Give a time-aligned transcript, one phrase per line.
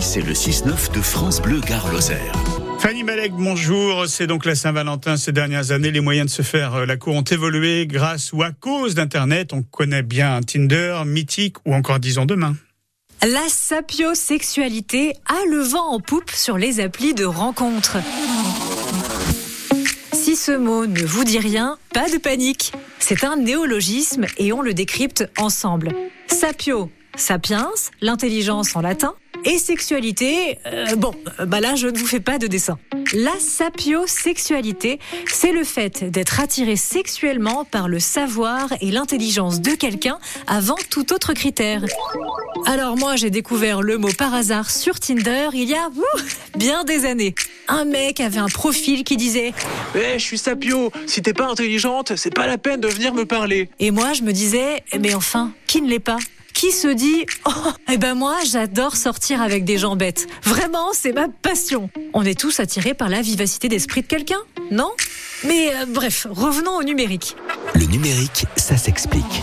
[0.00, 2.32] c'est le 6-9 de France Bleu Gare Lozère.
[2.78, 4.06] Fanny Malek, bonjour.
[4.06, 5.16] C'est donc la Saint-Valentin.
[5.16, 8.42] Ces dernières années, les moyens de se faire euh, la cour ont évolué grâce ou
[8.42, 9.52] à cause d'Internet.
[9.52, 12.56] On connaît bien Tinder, Mythique ou encore Disons Demain.
[13.22, 17.98] La sapiosexualité a le vent en poupe sur les applis de rencontres.
[20.12, 22.72] Si ce mot ne vous dit rien, pas de panique.
[22.98, 25.90] C'est un néologisme et on le décrypte ensemble.
[26.28, 27.68] Sapio, sapiens,
[28.00, 29.14] l'intelligence en latin,
[29.44, 31.12] et sexualité, euh, bon,
[31.46, 32.78] bah là je ne vous fais pas de dessin.
[33.12, 40.18] La sapiosexualité, c'est le fait d'être attiré sexuellement par le savoir et l'intelligence de quelqu'un
[40.46, 41.82] avant tout autre critère.
[42.66, 45.88] Alors moi j'ai découvert le mot par hasard sur Tinder il y a
[46.56, 47.34] bien des années.
[47.68, 49.52] Un mec avait un profil qui disait
[49.94, 53.24] Eh, je suis sapio, si t'es pas intelligente, c'est pas la peine de venir me
[53.24, 53.70] parler.
[53.78, 56.18] Et moi je me disais Mais enfin, qui ne l'est pas?
[56.60, 60.26] Qui se dit Oh, eh ben moi, j'adore sortir avec des gens bêtes.
[60.42, 61.88] Vraiment, c'est ma passion.
[62.12, 64.90] On est tous attirés par la vivacité d'esprit de quelqu'un, non?
[65.44, 67.34] Mais euh, bref, revenons au numérique.
[67.74, 69.42] Le numérique, ça s'explique.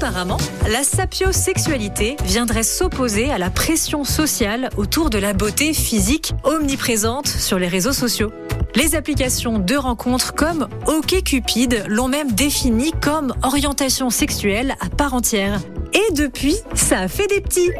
[0.00, 0.36] Apparemment,
[0.70, 7.58] la sapiosexualité viendrait s'opposer à la pression sociale autour de la beauté physique omniprésente sur
[7.58, 8.32] les réseaux sociaux.
[8.76, 15.58] Les applications de rencontres comme OkCupid l'ont même défini comme orientation sexuelle à part entière.
[15.94, 17.70] Et depuis, ça a fait des petits.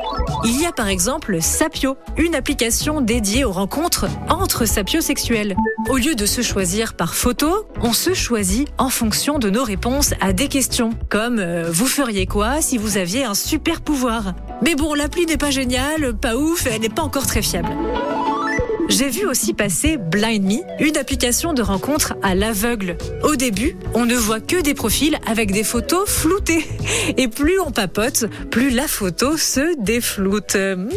[0.44, 5.56] Il y a par exemple Sapio, une application dédiée aux rencontres entre sapiosexuels.
[5.90, 10.14] Au lieu de se choisir par photo, on se choisit en fonction de nos réponses
[10.20, 14.34] à des questions, comme euh, vous feriez quoi si vous aviez un super pouvoir?
[14.62, 17.70] Mais bon, l'appli n'est pas géniale, pas ouf, elle n'est pas encore très fiable.
[18.88, 22.96] J'ai vu aussi passer Blind Me, une application de rencontre à l'aveugle.
[23.22, 26.66] Au début, on ne voit que des profils avec des photos floutées.
[27.18, 30.56] Et plus on papote, plus la photo se défloute.
[30.56, 30.88] Hmm.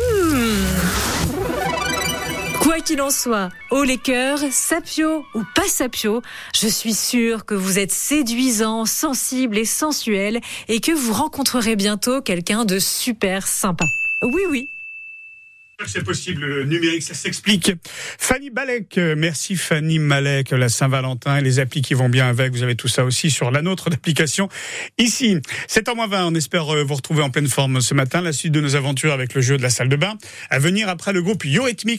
[2.61, 6.21] Quoi qu'il en soit, haut les cœurs, sapio ou pas sapio,
[6.55, 10.39] je suis sûre que vous êtes séduisant, sensible et sensuel
[10.69, 13.85] et que vous rencontrerez bientôt quelqu'un de super sympa.
[14.21, 14.69] Oui, oui,
[15.87, 17.71] c'est possible, le numérique, ça s'explique.
[18.17, 22.51] Fanny Malek, euh, merci Fanny Malek, la Saint-Valentin et les applis qui vont bien avec.
[22.53, 24.49] Vous avez tout ça aussi sur la nôtre d'application.
[24.97, 25.37] Ici,
[25.67, 28.21] 7h20, on espère euh, vous retrouver en pleine forme ce matin.
[28.21, 30.17] La suite de nos aventures avec le jeu de la salle de bain.
[30.49, 31.81] À venir après le groupe Yorythmique.